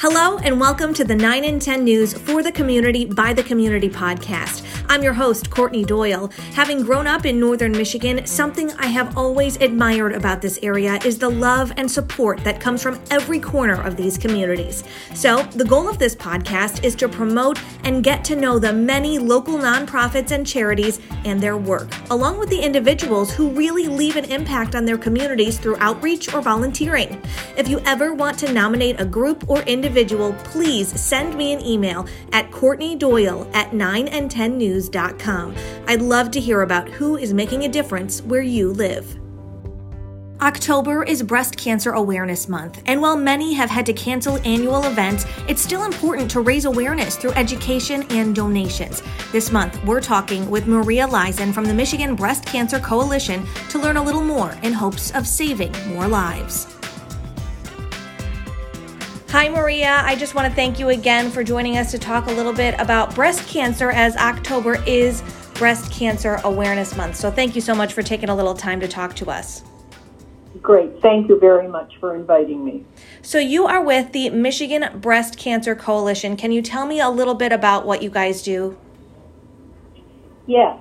[0.00, 3.88] Hello, and welcome to the 9 in 10 News for the Community by the Community
[3.88, 4.65] podcast.
[4.96, 6.32] I'm your host, Courtney Doyle.
[6.54, 11.18] Having grown up in northern Michigan, something I have always admired about this area is
[11.18, 14.84] the love and support that comes from every corner of these communities.
[15.12, 19.18] So, the goal of this podcast is to promote and get to know the many
[19.18, 24.24] local nonprofits and charities and their work, along with the individuals who really leave an
[24.24, 27.20] impact on their communities through outreach or volunteering.
[27.58, 32.06] If you ever want to nominate a group or individual, please send me an email
[32.32, 33.74] at Courtney Doyle at
[34.90, 35.54] 9and10news.com.
[35.86, 39.18] I'd love to hear about who is making a difference where you live.
[40.42, 45.24] October is Breast Cancer Awareness Month, and while many have had to cancel annual events,
[45.48, 49.02] it's still important to raise awareness through education and donations.
[49.32, 53.96] This month, we're talking with Maria Leisen from the Michigan Breast Cancer Coalition to learn
[53.96, 56.66] a little more in hopes of saving more lives.
[59.36, 60.00] Hi, Maria.
[60.02, 62.74] I just want to thank you again for joining us to talk a little bit
[62.78, 67.16] about breast cancer as October is Breast Cancer Awareness Month.
[67.16, 69.62] So, thank you so much for taking a little time to talk to us.
[70.62, 71.02] Great.
[71.02, 72.86] Thank you very much for inviting me.
[73.20, 76.38] So, you are with the Michigan Breast Cancer Coalition.
[76.38, 78.78] Can you tell me a little bit about what you guys do?
[80.46, 80.78] Yes.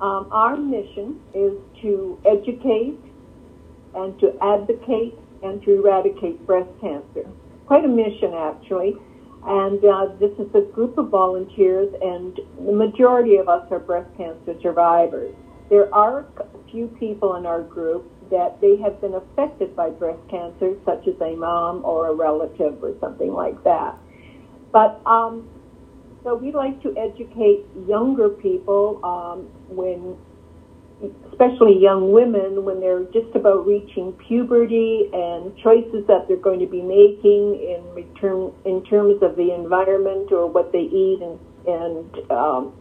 [0.00, 3.00] Um, our mission is to educate
[3.96, 7.28] and to advocate and to eradicate breast cancer
[7.66, 8.94] quite a mission actually.
[9.44, 14.08] And uh, this is a group of volunteers, and the majority of us are breast
[14.16, 15.34] cancer survivors.
[15.68, 20.20] There are a few people in our group that they have been affected by breast
[20.30, 23.96] cancer, such as a mom or a relative or something like that.
[24.70, 25.48] But um,
[26.22, 30.16] so we like to educate younger people um, when
[31.30, 36.66] especially young women when they're just about reaching puberty and choices that they're going to
[36.66, 42.30] be making in return in terms of the environment or what they eat and and
[42.30, 42.72] um,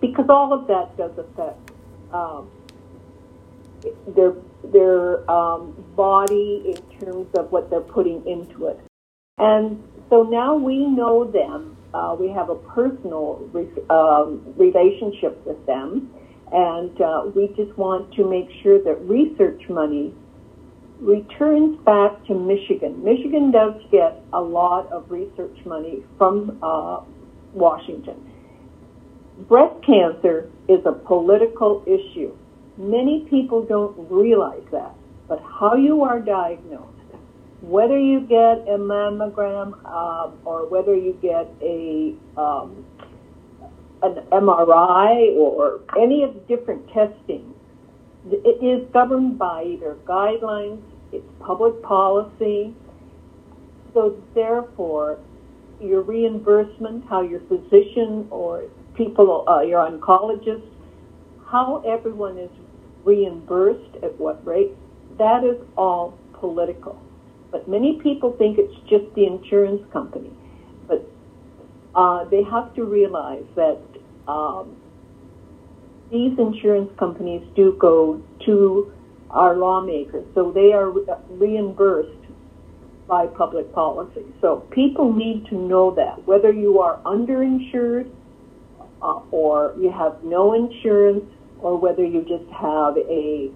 [0.00, 1.70] because all of that does affect
[2.12, 2.50] um,
[4.14, 4.34] their
[4.72, 8.80] their um, body in terms of what they're putting into it.
[9.38, 15.64] And so now we know them uh, we have a personal re- um, relationship with
[15.66, 16.10] them
[16.52, 20.14] and uh, we just want to make sure that research money
[21.00, 23.02] returns back to Michigan.
[23.04, 27.00] Michigan does get a lot of research money from uh,
[27.52, 28.32] Washington.
[29.48, 32.34] Breast cancer is a political issue.
[32.78, 34.94] Many people don't realize that,
[35.28, 36.92] but how you are diagnosed,
[37.60, 42.84] whether you get a mammogram um, or whether you get a um,
[44.06, 47.54] an MRI or any of the different testing,
[48.30, 52.74] it is governed by either guidelines, it's public policy.
[53.94, 55.18] So therefore,
[55.80, 60.66] your reimbursement, how your physician or people, uh, your oncologist,
[61.46, 62.50] how everyone is
[63.04, 64.72] reimbursed at what rate,
[65.18, 67.00] that is all political.
[67.50, 70.30] But many people think it's just the insurance company.
[70.88, 71.08] But
[71.94, 73.78] uh, they have to realize that
[74.28, 74.76] um,
[76.10, 78.92] these insurance companies do go to
[79.30, 80.90] our lawmakers, so they are
[81.30, 82.10] reimbursed
[83.08, 84.24] by public policy.
[84.40, 88.10] So people need to know that whether you are underinsured
[89.02, 91.24] uh, or you have no insurance,
[91.60, 93.50] or whether you just have a,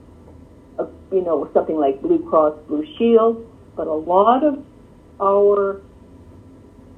[0.78, 3.46] a, you know something like Blue Cross Blue Shield.
[3.76, 4.64] But a lot of
[5.20, 5.80] our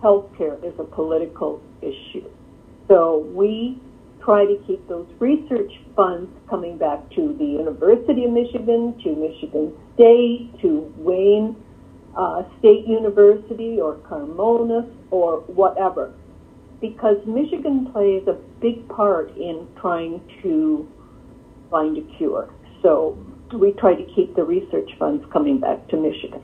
[0.02, 2.28] healthcare is a political issue.
[2.88, 3.80] So we
[4.22, 9.72] try to keep those research funds coming back to the University of Michigan, to Michigan
[9.94, 11.56] State, to Wayne
[12.16, 16.12] uh, State University or Karmanos or whatever.
[16.80, 20.88] Because Michigan plays a big part in trying to
[21.70, 22.50] find a cure.
[22.82, 23.16] So
[23.52, 26.42] we try to keep the research funds coming back to Michigan.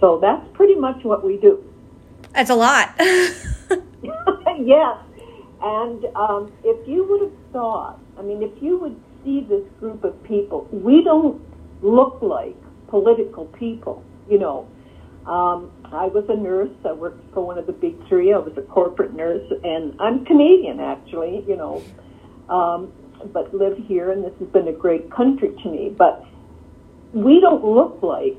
[0.00, 1.62] So that's pretty much what we do.
[2.32, 2.94] That's a lot.
[2.98, 4.98] yes.
[5.62, 10.02] And um, if you would have thought, I mean, if you would see this group
[10.02, 11.40] of people, we don't
[11.82, 12.56] look like
[12.88, 14.68] political people, you know.
[15.26, 16.74] Um, I was a nurse.
[16.84, 18.32] I worked for one of the big three.
[18.32, 21.82] I was a corporate nurse, and I'm Canadian, actually, you know,
[22.48, 22.92] um,
[23.32, 25.94] but live here, and this has been a great country to me.
[25.96, 26.24] But
[27.12, 28.36] we don't look like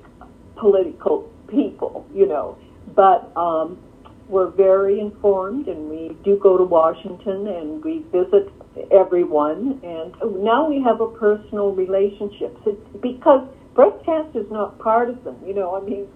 [0.58, 2.58] political people, you know.
[2.94, 3.80] But um,
[4.28, 8.50] we're very informed and we do go to Washington and we visit
[8.92, 12.58] everyone and now we have a personal relationship
[13.02, 16.08] because breast cancer is not partisan you know I mean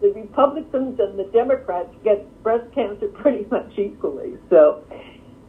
[0.00, 4.36] the Republicans and the Democrats get breast cancer pretty much equally.
[4.48, 4.82] So,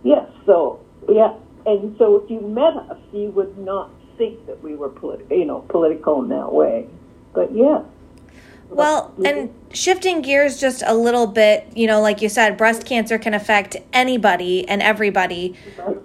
[0.03, 4.75] yes, so yeah, and so if you met us, you would not think that we
[4.75, 6.87] were politi- you know political in that way.
[7.33, 7.83] But yeah.
[8.73, 13.17] Well, and shifting gears just a little bit, you know, like you said, breast cancer
[13.17, 15.55] can affect anybody and everybody.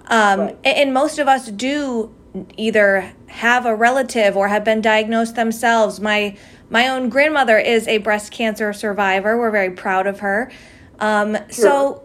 [0.09, 0.51] Um.
[0.65, 2.13] And most of us do
[2.57, 6.01] either have a relative or have been diagnosed themselves.
[6.01, 6.37] My
[6.69, 9.39] my own grandmother is a breast cancer survivor.
[9.39, 10.51] We're very proud of her.
[10.99, 11.39] Um.
[11.51, 12.03] So,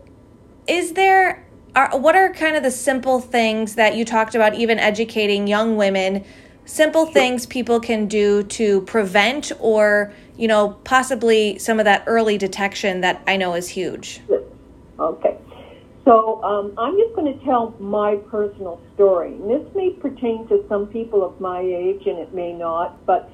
[0.68, 1.44] is there
[1.76, 5.76] are, what are kind of the simple things that you talked about, even educating young
[5.76, 6.24] women?
[6.66, 12.36] Simple things people can do to prevent, or you know, possibly some of that early
[12.36, 14.22] detection that I know is huge.
[15.00, 15.38] Okay.
[16.04, 19.36] So um, I'm just going to tell my personal story.
[19.36, 23.06] And this may pertain to some people of my age, and it may not.
[23.06, 23.30] But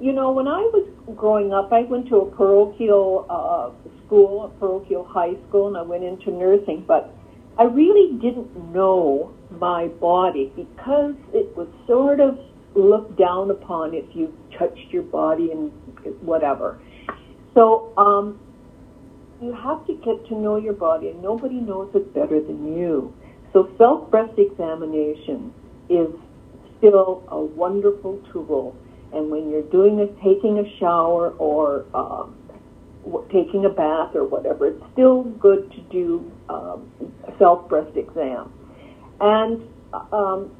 [0.00, 4.48] you know, when I was growing up, I went to a parochial uh, school, a
[4.58, 6.82] parochial high school, and I went into nursing.
[6.88, 7.14] But
[7.58, 12.38] I really didn't know my body because it was sort of
[12.74, 15.72] looked down upon if you touched your body and
[16.20, 16.80] whatever.
[17.54, 18.38] So um,
[19.40, 23.14] you have to get to know your body, and nobody knows it better than you.
[23.52, 25.52] So self breast examination
[25.88, 26.08] is
[26.78, 28.76] still a wonderful tool.
[29.12, 32.36] And when you're doing a taking a shower or um,
[33.32, 36.90] taking a bath or whatever, it's still good to do um,
[37.38, 38.52] self breast exam.
[39.20, 39.62] And
[40.12, 40.50] um,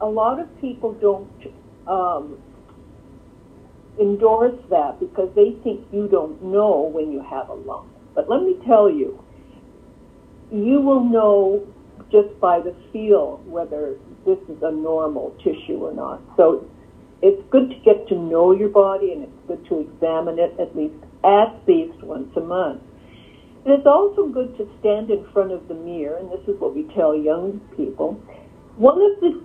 [0.00, 1.30] a lot of people don't
[1.86, 2.38] um,
[3.98, 7.88] endorse that because they think you don't know when you have a lump.
[8.14, 9.22] But let me tell you,
[10.52, 11.66] you will know
[12.10, 13.96] just by the feel whether
[14.26, 16.20] this is a normal tissue or not.
[16.36, 16.68] So
[17.22, 20.74] it's good to get to know your body and it's good to examine it at
[20.76, 20.94] least
[21.24, 22.82] at least once a month.
[23.64, 26.74] And it's also good to stand in front of the mirror, and this is what
[26.74, 28.14] we tell young people.
[28.76, 29.42] One of the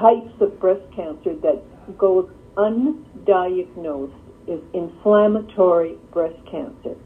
[0.00, 1.62] types of breast cancer that
[1.98, 2.30] goes
[2.60, 4.14] undiagnosed
[4.46, 6.96] is inflammatory breast cancer.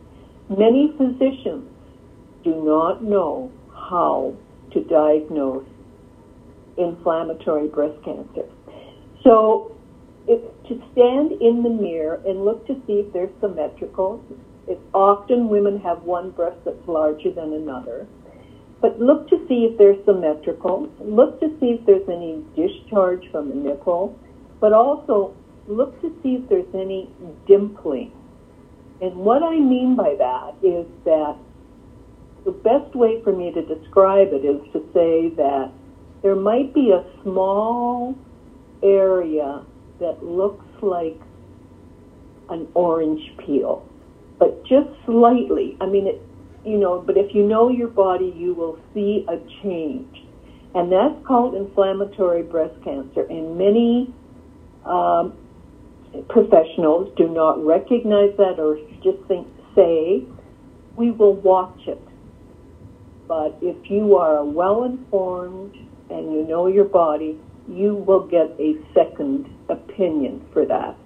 [0.49, 1.71] Many physicians
[2.43, 4.35] do not know how
[4.73, 5.67] to diagnose
[6.77, 8.45] inflammatory breast cancer.
[9.23, 9.77] So,
[10.27, 14.25] if, to stand in the mirror and look to see if they're symmetrical,
[14.67, 18.07] it's often women have one breast that's larger than another.
[18.81, 20.91] But look to see if they're symmetrical.
[21.01, 24.19] Look to see if there's any discharge from the nipple.
[24.61, 25.35] But also
[25.67, 27.09] look to see if there's any
[27.49, 28.11] dimpling
[29.01, 31.37] and what I mean by that is that
[32.45, 35.71] the best way for me to describe it is to say that
[36.23, 38.17] there might be a small
[38.83, 39.63] area
[40.01, 41.21] that looks like
[42.51, 43.87] an orange peel,
[44.39, 45.77] but just slightly.
[45.81, 46.23] I mean, it,
[46.65, 50.25] you know, but if you know your body, you will see a change.
[50.75, 53.27] And that's called inflammatory breast cancer.
[53.29, 54.13] And many
[54.85, 55.35] um,
[56.29, 60.25] professionals do not recognize that or just think, say,
[60.97, 62.01] we will watch it.
[63.27, 65.75] But if you are well informed
[66.11, 67.39] and you know your body,
[67.69, 70.97] you will get a second opinion for that.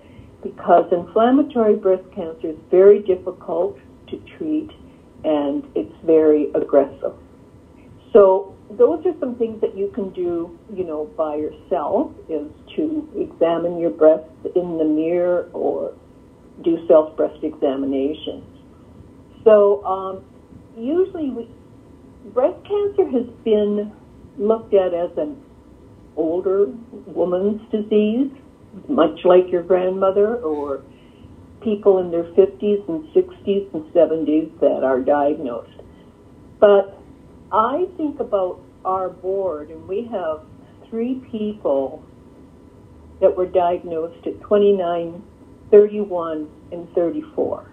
[0.42, 3.78] Because inflammatory breast cancer is very difficult
[4.08, 4.70] to treat
[5.24, 7.14] and it's very aggressive.
[8.12, 12.46] So those are some things that you can do, you know, by yourself is
[12.76, 15.94] to examine your breasts in the mirror or
[16.62, 18.44] do self breast examinations.
[19.44, 20.24] So um,
[20.76, 21.48] usually, we,
[22.34, 23.92] breast cancer has been
[24.36, 25.42] looked at as an
[26.16, 26.66] older
[27.06, 28.30] woman's disease,
[28.88, 30.82] much like your grandmother or
[31.62, 35.80] people in their 50s and 60s and 70s that are diagnosed.
[36.60, 36.97] But
[37.52, 40.40] I think about our board, and we have
[40.90, 42.04] three people
[43.20, 45.22] that were diagnosed at 29,
[45.70, 47.70] 31, and 34.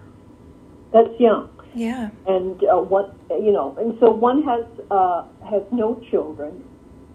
[0.92, 1.50] That's young.
[1.74, 2.10] Yeah.
[2.26, 6.64] And uh, what you know, and so one has uh, has no children,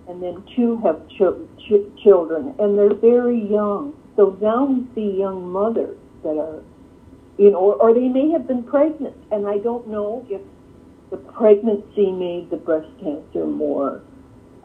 [0.08, 3.96] and then two have ch- ch- children, and they're very young.
[4.16, 6.62] So now we see young mothers that are,
[7.40, 10.42] you know, or, or they may have been pregnant, and I don't know if
[11.12, 14.02] the pregnancy made the breast cancer more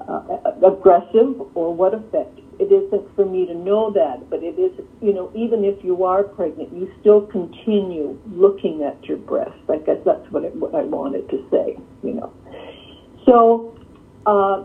[0.08, 2.38] uh, aggressive or what effect.
[2.58, 4.72] It isn't for me to know that, but it is,
[5.02, 9.58] you know, even if you are pregnant, you still continue looking at your breast.
[9.68, 12.32] I guess that's what, it, what I wanted to say, you know.
[13.26, 13.76] So,
[14.24, 14.64] uh,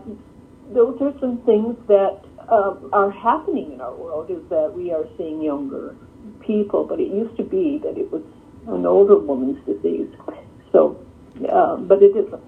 [0.72, 5.04] those are some things that uh, are happening in our world is that we are
[5.18, 5.96] seeing younger
[6.40, 8.22] people, but it used to be that it was
[8.68, 10.08] an older woman's disease.
[10.70, 11.01] So,
[11.46, 12.42] uh, but it isn't.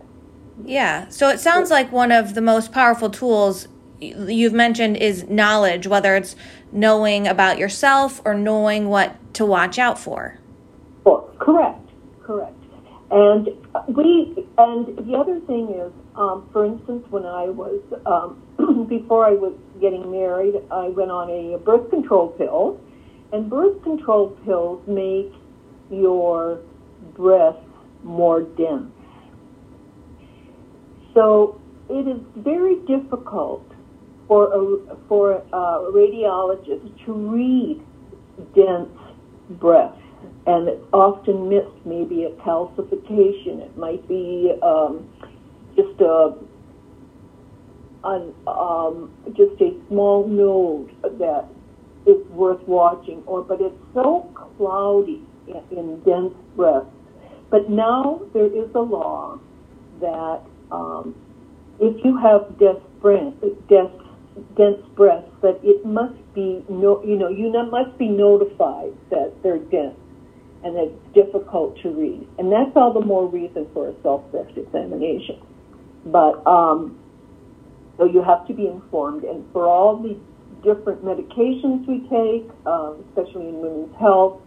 [0.65, 1.09] Yeah.
[1.09, 3.69] So it sounds like one of the most powerful tools
[4.01, 6.37] you've mentioned is knowledge, whether it's
[6.73, 10.39] knowing about yourself or knowing what to watch out for.
[11.05, 11.89] Well, correct,
[12.23, 12.57] correct.
[13.11, 13.49] And
[13.89, 19.33] we, and the other thing is, um, for instance, when I was um, before I
[19.33, 22.81] was getting married, I went on a birth control pill,
[23.33, 25.33] and birth control pills make
[25.91, 26.61] your
[27.15, 27.63] breasts
[28.04, 28.92] more dense.
[31.14, 33.64] So it is very difficult
[34.26, 37.82] for a, for a radiologist to read
[38.54, 38.88] dense
[39.61, 39.96] breath,
[40.46, 41.68] and it's often missed.
[41.84, 43.61] Maybe a calcification.
[43.61, 45.08] It might be um,
[45.76, 46.34] just a
[48.04, 51.46] an, um, just a small node that
[52.06, 56.94] is worth watching, or but it's so cloudy in, in dense breasts.
[57.54, 59.38] But now there is a law
[60.00, 60.40] that
[60.73, 61.14] um,
[61.78, 62.82] if you have dense,
[63.68, 63.94] dense
[64.56, 69.58] dense breasts that it must be no, you know, you must be notified that they're
[69.58, 69.94] dense
[70.64, 72.26] and it's difficult to read.
[72.40, 75.40] And that's all the more reason for a self-breast examination.
[76.06, 76.99] But um,
[77.99, 79.23] so you have to be informed.
[79.23, 80.18] And for all the
[80.64, 84.40] different medications we take, um, especially in women's health,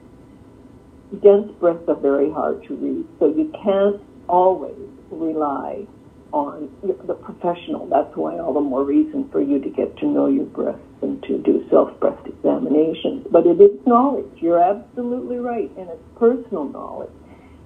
[1.21, 3.05] dense breasts are very hard to read.
[3.19, 4.77] So you can't always
[5.09, 5.87] rely
[6.33, 7.87] on the professional.
[7.87, 11.21] That's why all the more reason for you to get to know your breasts and
[11.23, 13.25] to do self-breast examinations.
[13.31, 14.31] But it is knowledge.
[14.37, 17.11] You're absolutely right, and it's personal knowledge.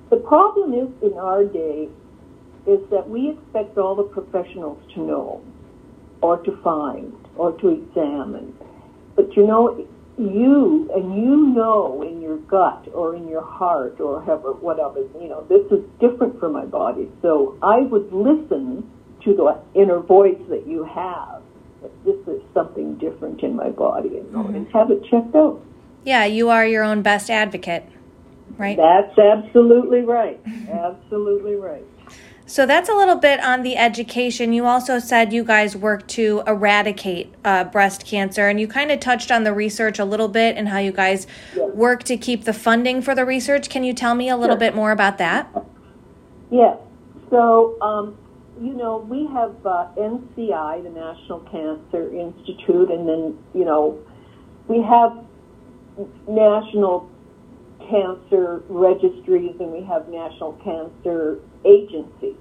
[0.10, 1.89] The problem is in our day
[2.67, 5.41] is that we expect all the professionals to know
[6.21, 8.53] or to find or to examine.
[9.15, 9.88] But you know,
[10.22, 15.28] you and you know in your gut or in your heart or whatever, whatever, you
[15.28, 17.10] know, this is different for my body.
[17.22, 18.90] So I would listen
[19.24, 21.42] to the inner voice that you have.
[21.82, 24.56] That this is something different in my body and, mm-hmm.
[24.56, 25.62] and have it checked out.
[26.04, 27.84] Yeah, you are your own best advocate,
[28.58, 28.78] right?
[28.78, 30.40] That's absolutely right.
[30.70, 31.86] absolutely right.
[32.51, 34.51] So that's a little bit on the education.
[34.51, 39.00] You also said you guys work to eradicate uh, breast cancer, and you kind of
[39.00, 42.51] touched on the research a little bit and how you guys work to keep the
[42.51, 43.70] funding for the research.
[43.70, 44.60] Can you tell me a little sure.
[44.60, 45.50] bit more about that?
[46.51, 46.77] Yes.
[47.29, 48.17] So, um,
[48.62, 53.98] you know, we have uh, NCI, the National Cancer Institute, and then, you know,
[54.67, 55.24] we have
[56.27, 57.10] national
[57.90, 62.36] cancer registries and we have national cancer agencies.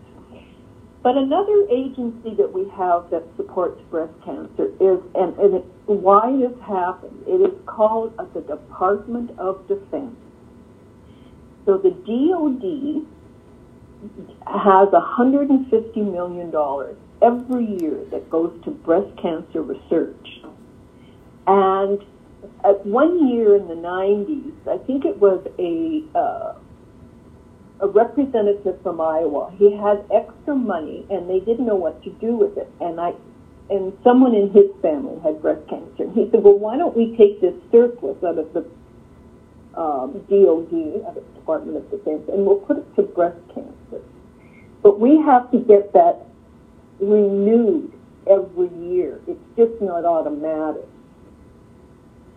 [1.02, 6.36] But another agency that we have that supports breast cancer is, and, and it, why
[6.36, 10.16] this happened, it is called the Department of Defense.
[11.64, 13.06] So the DOD
[14.46, 16.52] has $150 million
[17.22, 20.42] every year that goes to breast cancer research.
[21.46, 22.04] And
[22.64, 26.54] at one year in the 90s, I think it was a uh,
[27.80, 29.52] a representative from Iowa.
[29.58, 32.70] He had extra money, and they didn't know what to do with it.
[32.80, 33.12] And I,
[33.70, 36.04] and someone in his family had breast cancer.
[36.04, 38.68] And he said, "Well, why don't we take this surplus out of the
[39.78, 44.04] um, DOD, out of the Department of Defense, and we'll put it to breast cancer."
[44.82, 46.26] But we have to get that
[47.00, 47.92] renewed
[48.28, 49.20] every year.
[49.26, 50.86] It's just not automatic.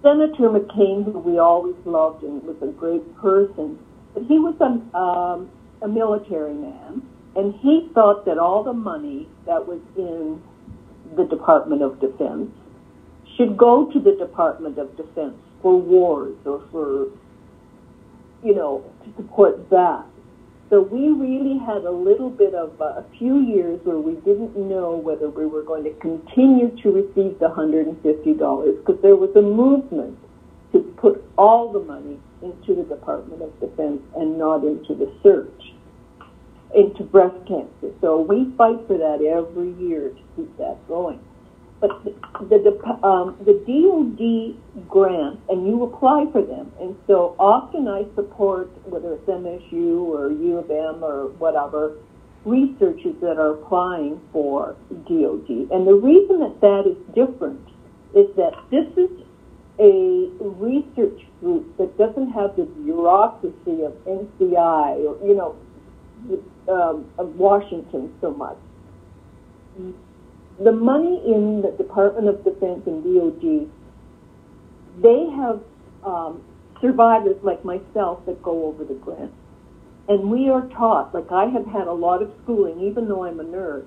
[0.04, 3.80] Senator McCain, who we always loved and was a great person,
[4.14, 5.50] but he was a, um,
[5.82, 7.02] a military man,
[7.38, 10.44] and he thought that all the money that was in
[11.16, 12.52] the Department of Defense
[13.38, 17.08] should go to the Department of Defense for wars or for,
[18.46, 20.06] you know, to support that.
[20.74, 24.58] So we really had a little bit of uh, a few years where we didn't
[24.58, 29.42] know whether we were going to continue to receive the $150 because there was a
[29.44, 30.18] movement
[30.72, 35.62] to put all the money into the Department of Defense and not into the search
[36.74, 37.94] into breast cancer.
[38.02, 41.20] So we fight for that every year to keep that going.
[41.84, 47.90] But the the, um, the DoD grants, and you apply for them, and so often
[47.90, 51.98] I support whether it's MSU or U of M or whatever
[52.46, 54.78] researchers that are applying for
[55.10, 55.50] DoD.
[55.72, 57.60] And the reason that that is different
[58.16, 59.12] is that this is
[59.78, 65.56] a research group that doesn't have the bureaucracy of NCI or, you know,
[66.72, 68.58] um, of Washington so much.
[70.60, 73.70] The money in the Department of Defense and DOD,
[75.02, 75.62] they have
[76.06, 76.44] um,
[76.82, 79.32] survivors like myself that go over the grant.
[80.08, 83.40] And we are taught, like I have had a lot of schooling, even though I'm
[83.40, 83.86] a nerd,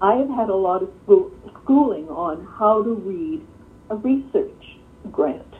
[0.00, 1.30] I have had a lot of school,
[1.62, 3.42] schooling on how to read
[3.90, 4.78] a research
[5.10, 5.54] grant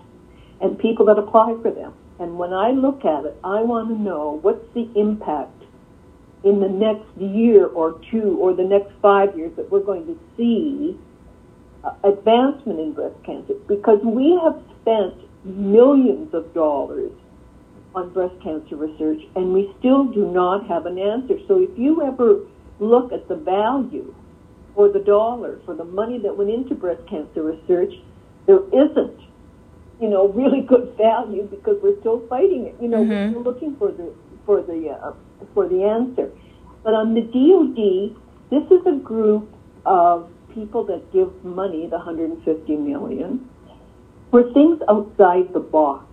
[0.60, 1.92] and people that apply for them.
[2.18, 5.59] And when I look at it, I want to know what's the impact
[6.44, 10.18] in the next year or two or the next five years that we're going to
[10.36, 10.98] see
[11.84, 17.12] uh, advancement in breast cancer because we have spent millions of dollars
[17.94, 21.38] on breast cancer research and we still do not have an answer.
[21.46, 22.40] So if you ever
[22.78, 24.14] look at the value
[24.74, 27.92] for the dollar, for the money that went into breast cancer research,
[28.46, 29.20] there isn't,
[30.00, 32.76] you know, really good value because we're still fighting it.
[32.80, 33.10] You know, mm-hmm.
[33.10, 34.12] we're still looking for the
[34.46, 35.12] for the uh,
[35.54, 36.30] for the answer.
[36.82, 38.16] But on the DoD,
[38.50, 39.52] this is a group
[39.84, 43.48] of people that give money, the 150 million,
[44.30, 46.04] for things outside the box.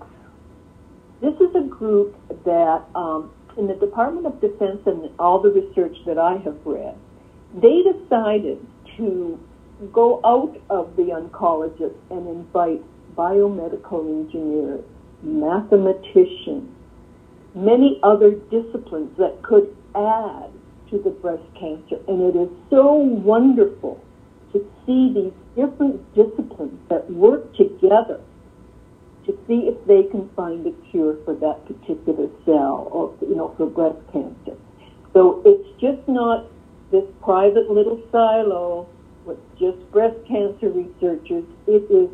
[1.21, 2.15] This is a group
[2.45, 6.95] that, um, in the Department of Defense and all the research that I have read,
[7.55, 8.59] they decided
[8.97, 9.39] to
[9.91, 12.81] go out of the oncologists and invite
[13.15, 14.83] biomedical engineers,
[15.23, 16.69] mathematicians,
[17.57, 20.49] many other disciplines that could add
[20.89, 21.99] to the breast cancer.
[22.07, 24.01] And it is so wonderful
[24.53, 28.21] to see these different disciplines that work together
[29.25, 33.53] to see if they can find a cure for that particular cell or, you know,
[33.57, 34.57] for breast cancer.
[35.13, 36.45] So it's just not
[36.91, 38.87] this private little silo
[39.25, 41.43] with just breast cancer researchers.
[41.67, 42.09] It is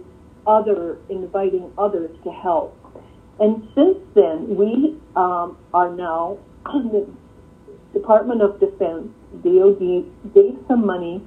[0.47, 2.75] other, inviting others to help.
[3.39, 7.07] And since then, we um, are now, the
[7.93, 9.09] Department of Defense,
[9.43, 11.21] DOD, gave some money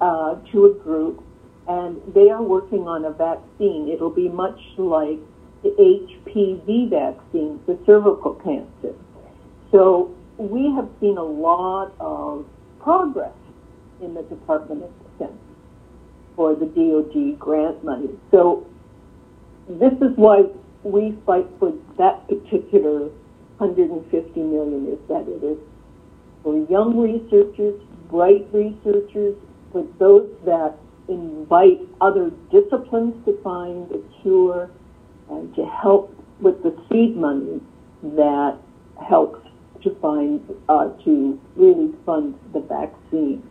[0.00, 1.22] uh, to a group,
[1.68, 3.88] and they are working on a vaccine.
[3.92, 5.18] It'll be much like
[5.62, 8.96] the HPV vaccine for cervical cancer.
[9.70, 12.46] So we have seen a lot of
[12.80, 13.34] progress
[14.00, 15.38] in the Department of Defense
[16.34, 18.08] for the DoD grant money.
[18.30, 18.66] So
[19.68, 20.44] this is why
[20.82, 23.10] we fight for that particular
[23.58, 25.58] 150 million is that it is
[26.42, 29.36] for young researchers, bright researchers,
[29.72, 30.74] for those that
[31.08, 34.70] invite other disciplines to find a cure
[35.30, 37.60] and to help with the seed money
[38.02, 38.56] that
[39.06, 39.46] helps
[39.82, 43.42] to find uh, to really fund the vaccine.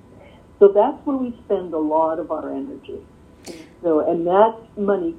[0.59, 2.99] So that's where we spend a lot of our energy.
[3.81, 5.15] So, and that money,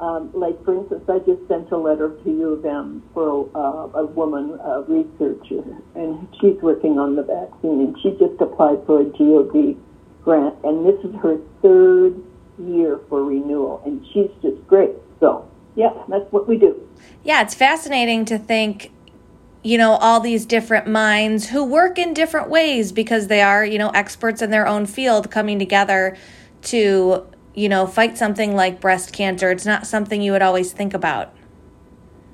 [0.00, 3.98] um, like for instance, I just sent a letter to U of M for uh,
[3.98, 9.00] a woman, a researcher, and she's working on the vaccine, and she just applied for
[9.00, 9.76] a DoD
[10.22, 12.22] grant, and this is her third
[12.58, 14.92] year for renewal, and she's just great.
[15.20, 16.80] So, yeah, that's what we do.
[17.24, 18.92] Yeah, it's fascinating to think
[19.62, 23.78] you know, all these different minds who work in different ways because they are, you
[23.78, 26.16] know, experts in their own field coming together
[26.62, 29.50] to, you know, fight something like breast cancer.
[29.50, 31.34] It's not something you would always think about.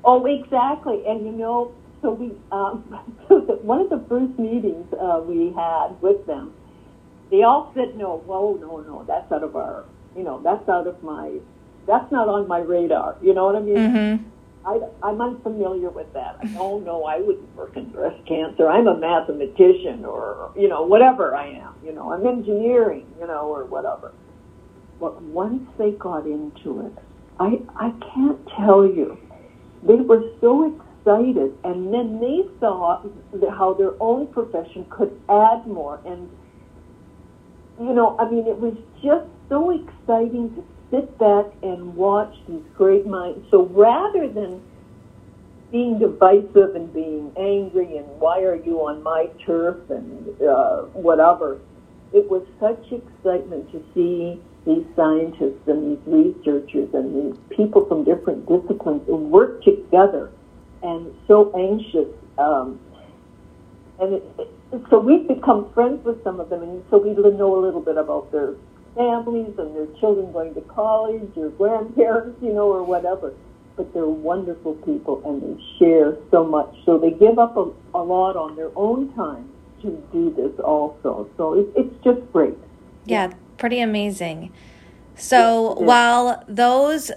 [0.05, 1.03] Oh, exactly.
[1.07, 1.73] And, you know,
[2.03, 2.83] so we, um,
[3.63, 6.53] one of the first meetings uh, we had with them,
[7.31, 9.85] they all said, no, whoa, no, no, that's out of our,
[10.17, 11.39] you know, that's out of my,
[11.87, 13.17] that's not on my radar.
[13.23, 13.77] You know what I mean?
[13.77, 14.25] Mm-hmm.
[14.67, 16.39] I, I'm unfamiliar with that.
[16.57, 18.69] Oh no, I wouldn't work in breast cancer.
[18.69, 21.75] I'm a mathematician or, you know, whatever I am.
[21.85, 24.13] You know, I'm engineering, you know, or whatever.
[25.01, 26.93] But once they got into it,
[27.39, 29.19] I, I can't tell you.
[29.83, 33.03] They were so excited and then they saw
[33.51, 36.31] how their own profession could add more and
[37.79, 42.63] you know, I mean, it was just so exciting to sit back and watch these
[42.77, 43.45] great minds.
[43.51, 44.63] So rather than
[45.73, 51.61] being divisive and being angry and why are you on my turf and uh, whatever,
[52.13, 58.05] it was such excitement to see these scientists and these researchers and these people from
[58.05, 60.31] different disciplines work together
[60.83, 62.09] and so anxious.
[62.39, 62.81] Um,
[64.01, 64.25] and it,
[64.91, 67.97] so we've become friends with some of them, and so we know a little bit
[67.97, 68.55] about their
[68.95, 73.35] families and their children going to college or grandparents, you know, or whatever.
[73.77, 76.75] But they're wonderful people and they share so much.
[76.85, 79.49] So they give up a, a lot on their own time
[79.83, 81.29] to do this also.
[81.37, 82.55] So it, it's just great.
[83.05, 83.33] Yeah,
[83.65, 84.53] pretty amazing.
[85.15, 87.11] So while those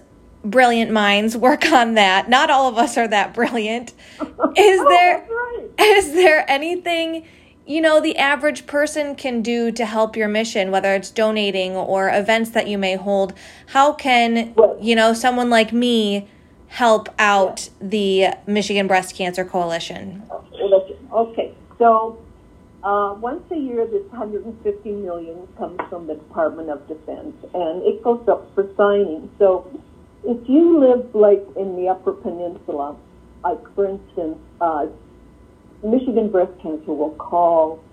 [0.46, 3.90] brilliant minds work on that, not all of us are that brilliant.
[4.22, 5.68] Is oh, right.
[5.78, 7.28] is there anything
[7.66, 12.10] you know, the average person can do to help your mission, whether it's donating or
[12.10, 13.34] events that you may hold?
[13.66, 16.30] How can, you know, someone like me
[16.68, 20.24] help out the Michigan Breast Cancer Coalition?
[21.12, 22.18] Okay, so
[22.88, 28.02] uh, once a year, this 150 million comes from the Department of Defense, and it
[28.02, 29.30] goes up for signing.
[29.38, 29.67] So,
[30.23, 32.95] if you live like in the Upper Peninsula,
[33.43, 34.88] like for instance, uh,
[35.84, 37.84] Michigan Breast Cancer will call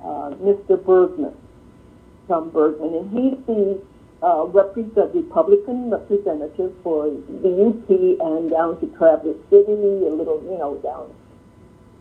[0.00, 0.82] uh, Mr.
[0.82, 1.36] Bergman,
[2.26, 3.82] Tom Bergman, and he's the
[4.22, 10.56] uh, represent, Republican representative for the UP and down to Traverse City, a little, you
[10.56, 11.12] know, down.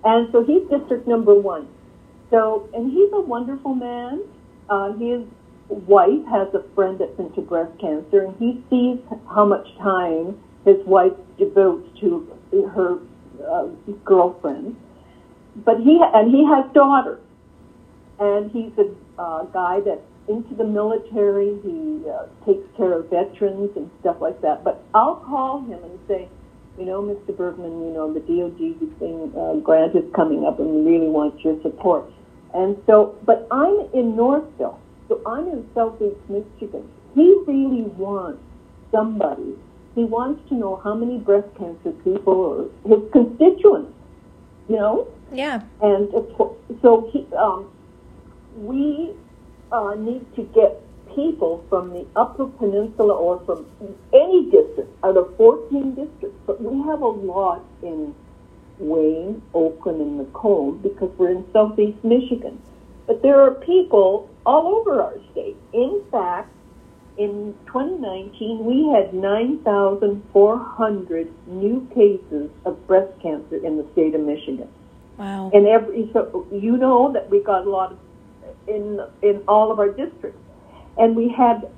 [0.05, 1.67] And so he's district number one.
[2.29, 4.23] So, and he's a wonderful man.
[4.69, 5.21] Uh, his
[5.69, 10.77] wife has a friend that's into breast cancer, and he sees how much time his
[10.85, 12.27] wife devotes to
[12.75, 12.99] her
[13.47, 13.67] uh,
[14.03, 14.75] girlfriend.
[15.55, 17.21] But he and he has daughters,
[18.19, 21.57] and he's a uh, guy that's into the military.
[21.63, 24.63] He uh, takes care of veterans and stuff like that.
[24.63, 26.29] But I'll call him and say,
[26.77, 27.35] you know, Mr.
[27.35, 31.39] Bergman, you know, the DOD thing, uh, grant is coming up, and we really want
[31.43, 32.11] your support.
[32.53, 36.89] And so, but I'm in Northville, so I'm in Southeast Michigan.
[37.13, 38.41] He really wants
[38.91, 39.55] somebody.
[39.95, 43.93] He wants to know how many breast cancer people or his constituents,
[44.69, 45.07] you know.
[45.31, 45.61] Yeah.
[45.81, 46.09] And
[46.81, 47.69] so he, um,
[48.55, 49.13] we
[49.71, 50.81] uh, need to get
[51.15, 53.65] people from the Upper Peninsula or from
[54.13, 56.37] any district out of 14 districts.
[56.45, 58.13] But we have a lot in
[58.79, 62.61] Wayne, Oakland, and Macomb because we're in southeast Michigan.
[63.05, 65.55] But there are people all over our state.
[65.73, 66.49] In fact,
[67.17, 74.67] in 2019, we had 9,400 new cases of breast cancer in the state of Michigan.
[75.17, 75.49] Wow.
[75.53, 77.99] And every so you know that we got a lot of
[78.67, 80.39] in in all of our districts,
[80.97, 81.69] and we had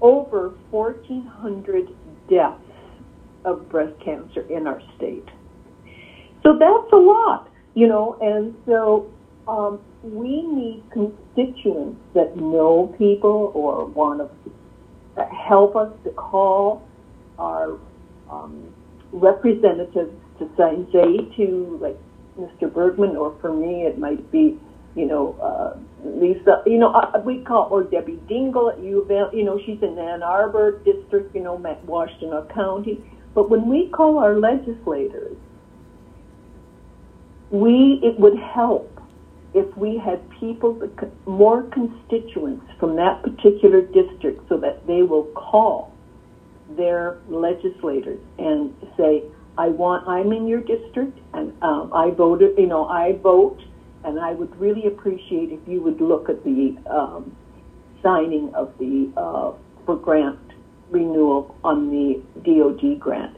[0.00, 1.88] over 1,400
[2.28, 2.60] deaths
[3.44, 5.28] of breast cancer in our state.
[6.44, 9.10] So that's a lot, you know, and so
[9.48, 16.86] um, we need constituents that know people or want to help us to call
[17.38, 17.78] our
[18.30, 18.74] um,
[19.12, 20.76] representatives to say,
[21.36, 21.96] to like
[22.38, 22.72] Mr.
[22.72, 24.58] Bergman, or for me, it might be,
[24.94, 29.10] you know, uh, Lisa, you know, uh, we call or Debbie Dingell at U of
[29.10, 33.02] L, you know, she's in Ann Arbor district, you know, Washtenaw County.
[33.34, 35.36] But when we call our legislators,
[37.50, 38.90] we it would help
[39.54, 40.76] if we had people,
[41.26, 45.92] more constituents from that particular district, so that they will call
[46.76, 49.22] their legislators and say,
[49.56, 50.08] "I want.
[50.08, 52.58] I'm in your district, and um, I voted.
[52.58, 53.60] You know, I vote,
[54.04, 57.36] and I would really appreciate if you would look at the um,
[58.02, 59.52] signing of the uh,
[59.86, 60.40] for grant
[60.90, 63.36] renewal on the DOD grant."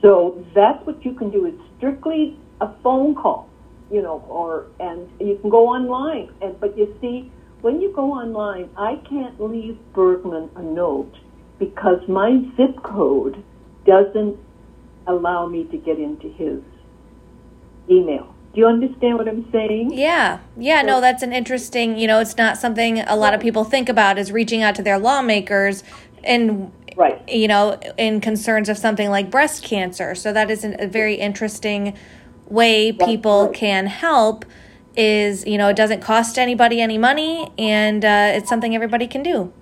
[0.00, 1.46] So that's what you can do.
[1.46, 3.48] It's strictly a phone call
[3.92, 6.32] you know, or and you can go online.
[6.40, 11.14] And but you see, when you go online, I can't leave Bergman a note
[11.58, 13.44] because my zip code
[13.86, 14.38] doesn't
[15.06, 16.60] allow me to get into his
[17.90, 18.34] email.
[18.54, 19.92] Do you understand what I'm saying?
[19.92, 20.40] Yeah.
[20.56, 23.88] Yeah, no, that's an interesting, you know, it's not something a lot of people think
[23.88, 25.82] about is reaching out to their lawmakers
[26.22, 27.26] and right.
[27.28, 30.14] you know, in concerns of something like breast cancer.
[30.14, 31.96] So that is an, a very interesting
[32.52, 34.44] way people can help
[34.94, 39.22] is you know it doesn't cost anybody any money and uh, it's something everybody can
[39.22, 39.52] do.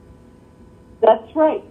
[1.00, 1.62] That's right.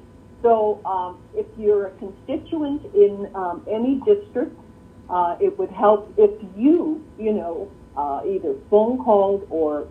[0.42, 4.56] So um, if you're a constituent in um, any district
[5.10, 9.88] uh, it would help if you you know uh, either phone called or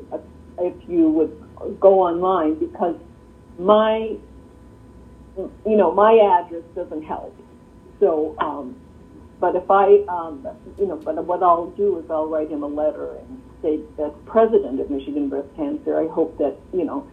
[0.59, 2.97] if you would go online because
[3.59, 4.17] my
[5.37, 7.35] you know my address doesn't help.
[8.01, 8.77] So um,
[9.41, 10.47] but if I, um,
[10.79, 14.11] you know, but what I'll do is I'll write him a letter and say, as
[14.27, 17.07] president of Michigan Breast Cancer, I hope that, you know,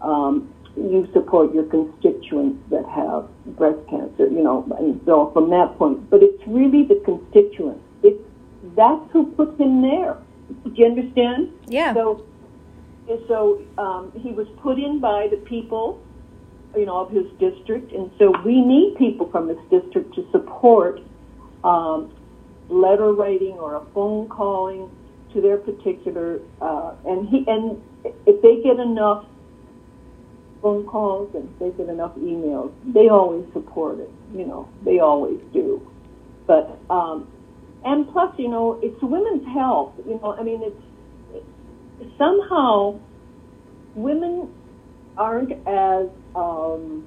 [0.00, 5.76] um, you support your constituents that have breast cancer, you know, and so from that
[5.78, 6.08] point.
[6.10, 7.82] But it's really the constituents.
[8.02, 8.22] It's,
[8.76, 10.18] that's who puts him there.
[10.64, 11.50] Do you understand?
[11.66, 11.94] Yeah.
[11.94, 12.24] So,
[13.26, 16.00] so um, he was put in by the people,
[16.76, 21.00] you know, of his district, and so we need people from his district to support
[21.66, 22.12] um,
[22.68, 24.90] letter writing or a phone calling
[25.32, 27.82] to their particular uh, and he and
[28.26, 29.26] if they get enough
[30.62, 34.10] phone calls and if they get enough emails, they always support it.
[34.34, 35.80] You know, they always do.
[36.46, 37.28] But um,
[37.84, 39.94] and plus, you know, it's women's health.
[40.06, 40.82] You know, I mean, it's
[42.00, 42.98] it, somehow
[43.94, 44.52] women
[45.16, 47.06] aren't as um,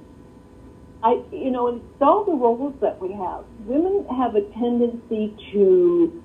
[1.02, 3.44] I, you know, it's all the roles that we have.
[3.66, 6.22] Women have a tendency to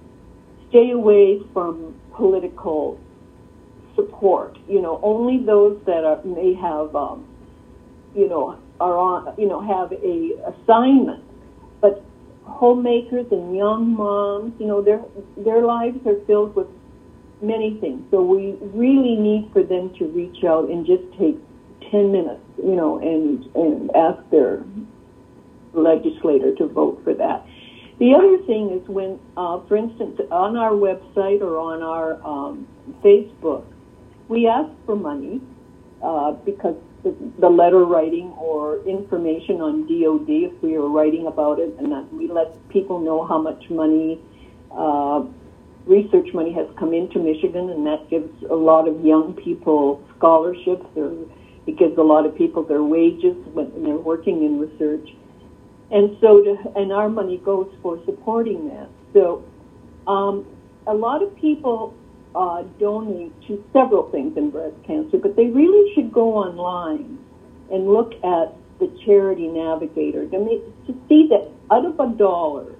[0.70, 3.00] stay away from political
[3.96, 4.58] support.
[4.68, 7.26] You know, only those that are, may have, um,
[8.14, 11.24] you know, are on, you know, have a assignment.
[11.80, 12.04] But
[12.44, 15.02] homemakers and young moms, you know, their
[15.38, 16.68] their lives are filled with
[17.42, 18.04] many things.
[18.12, 21.40] So we really need for them to reach out and just take
[21.92, 24.64] 10 minutes, you know, and, and ask their
[25.74, 27.46] legislator to vote for that.
[28.00, 32.68] The other thing is when, uh, for instance, on our website or on our um,
[33.04, 33.66] Facebook,
[34.28, 35.42] we ask for money
[36.02, 36.76] uh, because
[37.40, 42.12] the letter writing or information on DOD, if we are writing about it, and that
[42.12, 44.20] we let people know how much money,
[44.72, 45.24] uh,
[45.86, 50.88] research money has come into Michigan, and that gives a lot of young people scholarships
[50.96, 51.14] or
[51.68, 55.10] it gives a lot of people their wages when they're working in research.
[55.92, 58.90] And so, to, and our money goes for supporting that.
[59.14, 59.44] So,
[60.08, 60.46] um,
[60.88, 61.94] a lot of people
[62.36, 67.18] uh, donate to several things in breast cancer, but they really should go online
[67.72, 72.76] and look at the Charity Navigator to, make, to see that out of a dollar,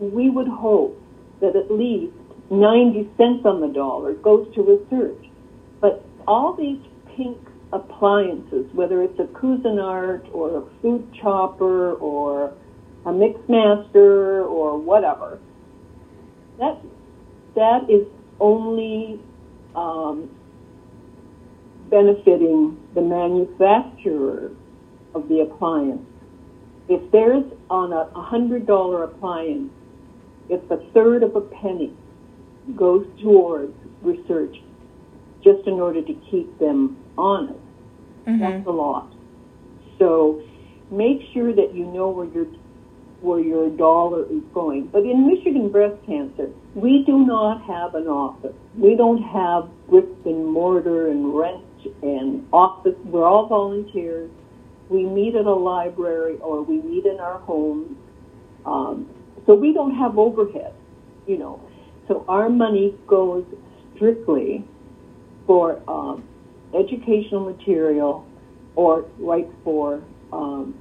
[0.00, 1.00] we would hope
[1.40, 2.14] that at least
[2.50, 5.30] 90 cents on the dollar goes to research.
[5.80, 6.80] But all these
[7.18, 7.36] pink
[7.72, 12.54] appliances, whether it's a Cuisinart or a food chopper or
[13.04, 15.38] a Mixmaster or whatever,
[16.58, 16.78] that
[17.54, 18.06] that is
[18.40, 19.20] only
[19.74, 20.30] um,
[21.90, 24.52] benefiting the manufacturer
[25.14, 26.06] of the appliance.
[26.88, 29.72] If there's on a hundred dollar appliance,
[30.48, 31.92] if a third of a penny
[32.76, 34.56] goes towards research
[35.48, 37.58] just in order to keep them honest.
[38.26, 38.40] Mm-hmm.
[38.40, 39.12] That's a lot.
[39.98, 40.42] So
[40.90, 42.46] make sure that you know where your
[43.20, 44.86] where your dollar is going.
[44.92, 48.54] But in Michigan Breast Cancer, we do not have an office.
[48.76, 51.64] We don't have bricks and mortar and rent
[52.02, 52.94] and office.
[53.04, 54.30] We're all volunteers.
[54.88, 57.96] We meet at a library or we meet in our homes.
[58.64, 59.10] Um,
[59.46, 60.72] so we don't have overhead,
[61.26, 61.60] you know.
[62.06, 63.44] So our money goes
[63.96, 64.64] strictly
[65.48, 66.22] for um,
[66.78, 68.28] educational material
[68.76, 70.74] or right for um,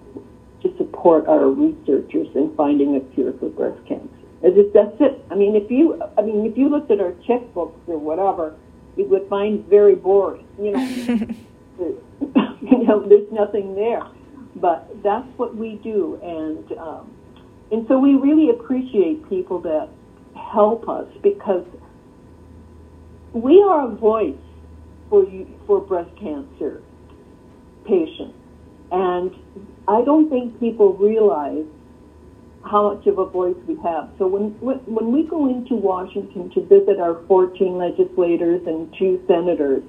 [0.62, 4.10] to support our researchers in finding a cure for breast cancer.
[4.44, 5.26] Just, that's it.
[5.32, 8.56] I mean, if you, I mean, if you looked at our checkbooks or whatever,
[8.98, 10.46] you would find very boring.
[10.62, 10.80] You know,
[12.62, 14.04] you know, there's nothing there.
[14.56, 17.12] But that's what we do, and um,
[17.72, 19.88] and so we really appreciate people that
[20.36, 21.66] help us because
[23.34, 24.34] we are a voice
[25.10, 26.82] for you, for breast cancer
[27.86, 28.36] patients.
[28.92, 29.32] And
[29.88, 31.66] I don't think people realize
[32.64, 34.10] how much of a voice we have.
[34.18, 39.84] So when when we go into Washington to visit our 14 legislators and two senators,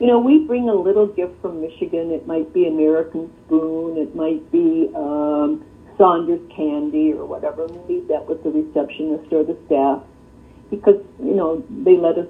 [0.00, 2.10] you know, we bring a little gift from Michigan.
[2.10, 3.98] It might be American Spoon.
[3.98, 5.64] It might be um,
[5.98, 7.66] Sanders candy or whatever.
[7.66, 10.02] We leave that with the receptionist or the staff
[10.70, 12.26] because you know they let us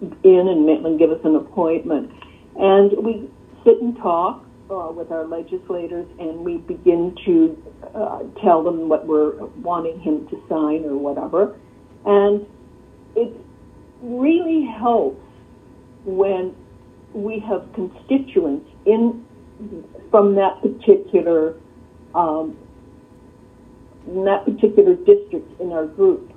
[0.00, 2.10] in and, give us an appointment.
[2.56, 3.28] And we
[3.64, 9.06] sit and talk uh, with our legislators, and we begin to uh, tell them what
[9.06, 11.58] we're wanting him to sign or whatever.
[12.04, 12.46] And
[13.16, 13.32] it
[14.00, 15.22] really helps
[16.04, 16.54] when
[17.12, 19.24] we have constituents in
[20.10, 21.56] from that particular
[22.14, 22.56] um,
[24.06, 26.32] that particular district in our group.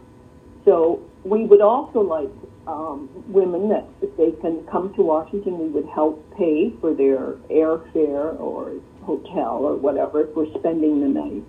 [0.65, 2.29] So we would also like
[2.67, 7.33] um, women that if they can come to Washington, we would help pay for their
[7.49, 8.73] airfare or
[9.03, 11.43] hotel or whatever if we're spending the night.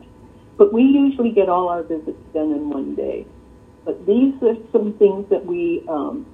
[0.56, 3.26] But we usually get all our visits done in one day.
[3.84, 6.26] But these are some things that we um,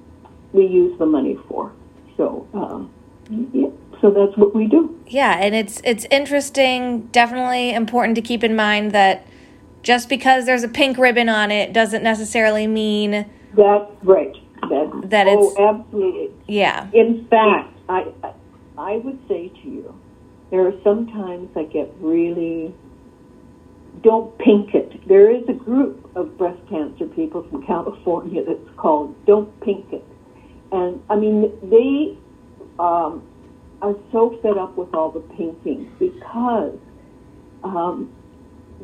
[0.53, 1.71] we use the money for.
[2.17, 2.91] So um,
[3.53, 4.99] yeah, so that's what we do.
[5.07, 7.07] Yeah, and it's it's interesting.
[7.07, 9.27] Definitely important to keep in mind that
[9.83, 15.27] just because there's a pink ribbon on it doesn't necessarily mean that's right that that
[15.27, 16.31] oh, it's absolutely.
[16.47, 16.89] Yeah.
[16.93, 18.11] In fact, I,
[18.77, 19.99] I would say to you,
[20.49, 22.73] there are some times I get really
[24.03, 25.07] don't pink it.
[25.07, 30.05] There is a group of breast cancer people from California that's called Don't Pink It,
[30.71, 32.17] and I mean they
[32.79, 33.23] um,
[33.81, 36.77] are so fed up with all the pinking because
[37.63, 38.11] um,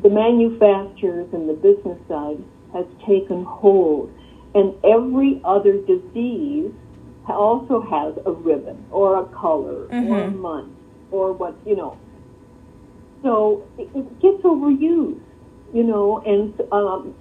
[0.02, 4.12] the manufacturers and the business side has taken hold
[4.54, 6.72] and every other disease
[7.28, 10.12] also has a ribbon or a color mm-hmm.
[10.12, 10.72] or a month
[11.10, 11.98] or what, you know.
[13.22, 15.20] So it, it gets overused,
[15.74, 17.14] you know, and um,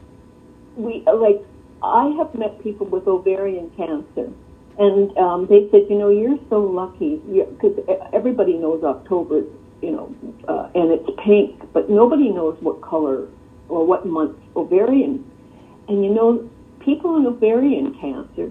[0.75, 1.43] we like
[1.83, 4.31] I have met people with ovarian cancer,
[4.77, 7.77] and um, they said, you know, you're so lucky because
[8.13, 9.43] everybody knows October,
[9.81, 10.15] you know,
[10.47, 13.27] uh, and it's pink, but nobody knows what color
[13.69, 15.29] or what month ovarian.
[15.87, 16.49] And you know,
[16.87, 18.49] people with ovarian cancer,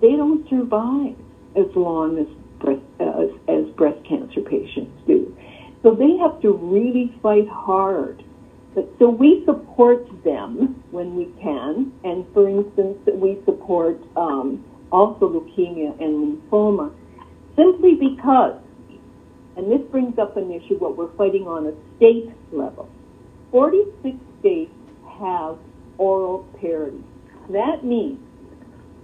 [0.00, 1.16] they don't survive
[1.56, 2.28] as long as
[2.60, 5.36] breast, uh, as, as breast cancer patients do.
[5.82, 8.22] So they have to really fight hard.
[8.76, 15.28] But, so we support them when we can, and for instance, we support um, also
[15.28, 16.94] leukemia and lymphoma,
[17.56, 18.60] simply because,
[19.56, 22.88] and this brings up an issue what we're fighting on a state level.
[23.50, 24.70] 46 states
[25.18, 25.58] have
[25.98, 27.02] oral parity.
[27.50, 28.18] That means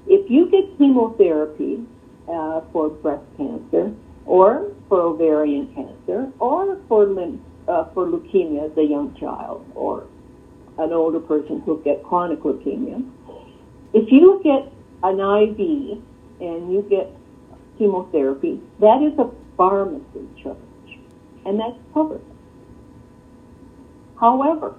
[0.06, 1.84] if you get chemotherapy
[2.28, 7.04] uh, for breast cancer, or for ovarian cancer, or for
[7.68, 10.06] uh, for leukemia as a young child, or
[10.78, 13.08] an older person who get chronic leukemia,
[13.92, 15.98] if you get an IV
[16.40, 17.10] and you get
[17.78, 20.56] chemotherapy, that is a pharmacy charge,
[21.44, 22.22] and that's covered.
[24.18, 24.74] However,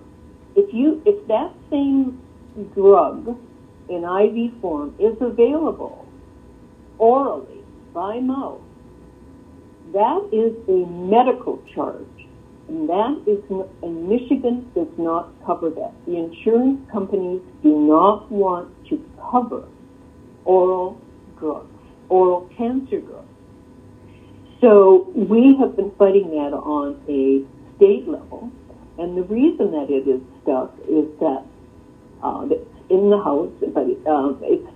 [0.56, 2.21] if you if that same
[2.73, 3.38] drug
[3.89, 6.08] in IV form is available
[6.98, 8.62] orally by mouth,
[9.93, 12.08] that is a medical charge.
[12.67, 13.43] And that is,
[13.84, 15.93] and Michigan does not cover that.
[16.08, 19.67] The insurance companies do not want to cover
[20.46, 21.00] oral
[21.38, 21.69] drugs,
[22.10, 23.28] oral cancer drugs.
[24.62, 27.43] So we have been fighting that on a
[27.76, 28.50] state level.
[28.98, 31.43] And the reason that it is stuck is that
[32.24, 32.48] uh,
[32.93, 34.69] in the House, but uh, it's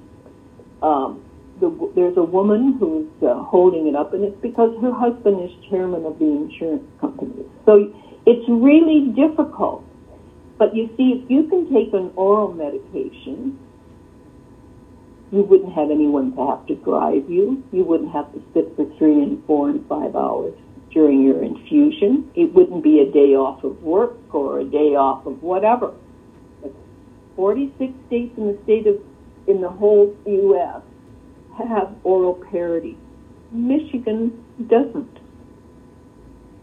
[0.81, 1.23] um,
[1.59, 5.51] the, there's a woman who's uh, holding it up, and it's because her husband is
[5.69, 7.45] chairman of the insurance company.
[7.65, 7.93] So
[8.25, 9.83] it's really difficult.
[10.57, 13.59] But you see, if you can take an oral medication,
[15.31, 17.63] you wouldn't have anyone to have to drive you.
[17.71, 20.53] You wouldn't have to sit for three and four and five hours
[20.91, 22.31] during your infusion.
[22.33, 25.93] It wouldn't be a day off of work or a day off of whatever.
[27.37, 28.99] 46 states in the state of,
[29.47, 30.81] in the whole U.S.
[31.57, 32.97] have oral parity.
[33.51, 35.19] Michigan doesn't.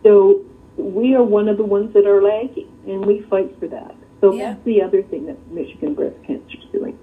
[0.03, 0.45] So
[0.77, 3.95] we are one of the ones that are lagging, and we fight for that.
[4.21, 4.51] So yeah.
[4.51, 6.99] that's the other thing that Michigan Breast Cancer is doing.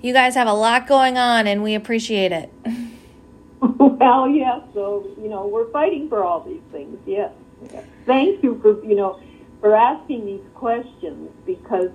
[0.00, 2.50] You guys have a lot going on, and we appreciate it.
[3.60, 4.60] well, yes.
[4.72, 6.98] So you know, we're fighting for all these things.
[7.06, 7.32] Yes.
[7.70, 7.84] yes.
[8.06, 9.20] Thank you for you know
[9.60, 11.90] for asking these questions because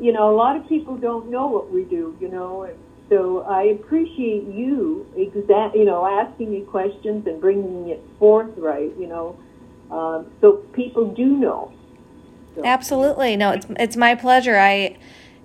[0.00, 2.68] you know, a lot of people don't know what we do, you know,
[3.12, 9.06] so I appreciate you, exact, you know, asking me questions and bringing it forthright, you
[9.06, 9.38] know,
[9.90, 11.72] um, so people do know.
[12.54, 12.62] So.
[12.64, 14.58] Absolutely, no, it's it's my pleasure.
[14.58, 14.96] I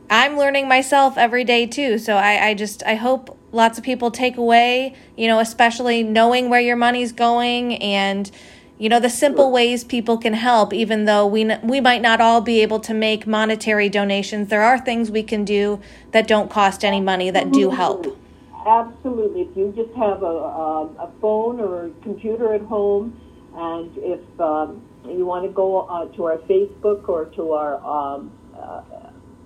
[0.09, 4.11] I'm learning myself every day too, so I I just I hope lots of people
[4.11, 8.31] take away, you know, especially knowing where your money's going and
[8.77, 12.41] you know the simple ways people can help even though we we might not all
[12.41, 15.79] be able to make monetary donations there are things we can do
[16.11, 18.17] that don't cost any money that do help.
[18.65, 19.41] Absolutely.
[19.43, 23.19] If you just have a, a, a phone or a computer at home
[23.55, 28.31] and if um, you want to go uh, to our facebook or to our um,
[28.55, 28.81] uh,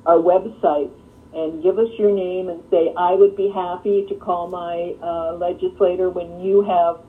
[0.06, 0.92] our website
[1.34, 5.34] and give us your name and say i would be happy to call my uh,
[5.36, 7.00] legislator when you have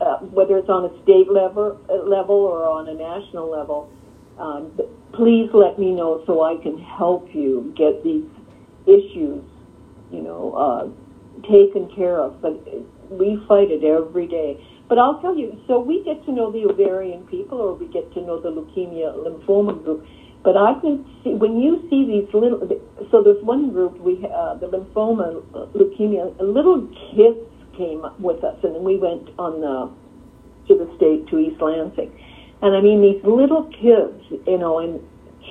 [0.00, 3.90] uh, whether it's on a state level, uh, level or on a national level,
[4.38, 4.78] um,
[5.14, 8.24] please let me know so I can help you get these
[8.84, 9.42] issues,
[10.12, 10.84] you know, uh,
[11.48, 12.42] taken care of.
[12.42, 12.60] But
[13.10, 14.60] we fight it every day.
[14.88, 18.12] But I'll tell you, so we get to know the ovarian people, or we get
[18.14, 20.06] to know the leukemia lymphoma group.
[20.44, 22.60] But I can see when you see these little.
[23.10, 25.42] So there's one group we uh, the lymphoma
[25.74, 27.40] leukemia a little kids
[27.76, 29.90] came with us, and then we went on the
[30.68, 32.10] to the state to East Lansing,
[32.62, 35.00] and I mean these little kids, you know, and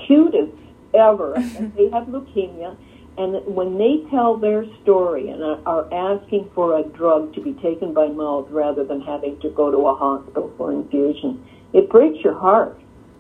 [0.06, 0.50] cute as
[0.94, 2.76] ever, and they have leukemia,
[3.18, 7.94] and when they tell their story and are asking for a drug to be taken
[7.94, 12.38] by mouth rather than having to go to a hospital for infusion, it breaks your
[12.38, 12.78] heart,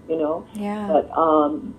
[0.09, 0.45] you know.
[0.53, 0.87] Yeah.
[0.87, 1.73] But um,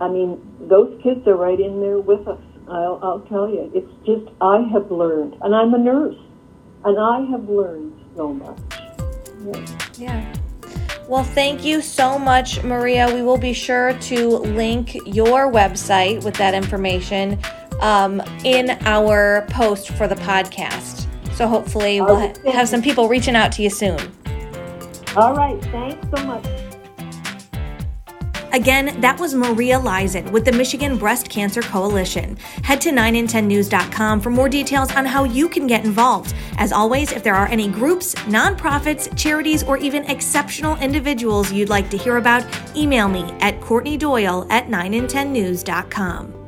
[0.00, 2.40] I mean, those kids are right in there with us.
[2.68, 6.16] I'll, I'll tell you, it's just I have learned, and I'm a nurse.
[6.84, 8.58] And I have learned so much.
[9.44, 9.66] Yeah.
[9.98, 10.34] yeah.
[11.08, 13.12] Well, thank you so much, Maria.
[13.12, 17.38] We will be sure to link your website with that information
[17.80, 21.06] um, in our post for the podcast.
[21.34, 23.98] So hopefully, we'll ha- have some people reaching out to you soon.
[25.16, 25.60] All right.
[25.64, 26.63] Thanks so much.
[28.54, 32.36] Again, that was Maria Leisen with the Michigan Breast Cancer Coalition.
[32.62, 36.34] Head to 9and10news.com for more details on how you can get involved.
[36.56, 41.90] As always, if there are any groups, nonprofits, charities, or even exceptional individuals you'd like
[41.90, 42.46] to hear about,
[42.76, 46.43] email me at Courtney Doyle at 9and10news.com.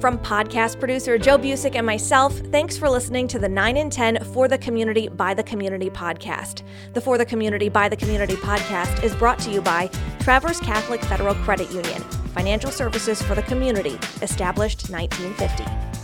[0.00, 4.24] From podcast producer Joe Busick and myself, thanks for listening to the 9 in 10
[4.32, 6.62] For the Community by the Community podcast.
[6.94, 9.90] The For the Community by the Community podcast is brought to you by
[10.20, 12.00] Traverse Catholic Federal Credit Union,
[12.34, 15.99] financial services for the community, established 1950.